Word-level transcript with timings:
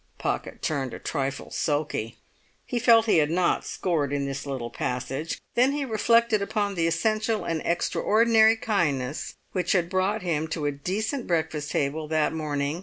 Pocket 0.17 0.63
turned 0.63 0.95
a 0.95 0.97
trifle 0.99 1.51
sulky. 1.51 2.17
He 2.65 2.79
felt 2.79 3.05
he 3.05 3.19
had 3.19 3.29
not 3.29 3.63
scored 3.67 4.11
in 4.11 4.25
this 4.25 4.47
little 4.47 4.71
passage. 4.71 5.37
Then 5.53 5.73
he 5.73 5.85
reflected 5.85 6.41
upon 6.41 6.73
the 6.73 6.87
essential 6.87 7.45
and 7.45 7.61
extraordinary 7.63 8.55
kindness 8.55 9.35
which 9.51 9.73
had 9.73 9.91
brought 9.91 10.23
him 10.23 10.47
to 10.47 10.65
a 10.65 10.71
decent 10.71 11.27
breakfast 11.27 11.69
table 11.69 12.07
that 12.07 12.33
morning. 12.33 12.79